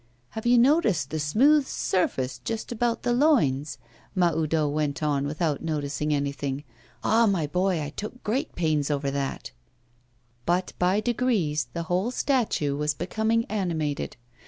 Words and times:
'Have 0.29 0.47
you 0.47 0.57
noticed 0.57 1.11
the 1.11 1.19
smooth 1.19 1.67
surface 1.67 2.39
just 2.43 2.71
about 2.71 3.03
the 3.03 3.13
loins?' 3.13 3.77
Mahoudeau 4.15 4.67
went 4.67 5.03
on, 5.03 5.27
without 5.27 5.61
noticing 5.61 6.11
anything. 6.11 6.63
'Ah, 7.03 7.27
my 7.27 7.45
boy, 7.45 7.79
I 7.79 7.91
took 7.91 8.23
great 8.23 8.55
pains 8.55 8.89
over 8.89 9.11
that!' 9.11 9.51
But 10.47 10.73
by 10.79 11.01
degrees 11.01 11.67
the 11.73 11.83
whole 11.83 12.09
statue 12.09 12.75
was 12.75 12.95
becoming 12.95 13.45
animated. 13.45 14.17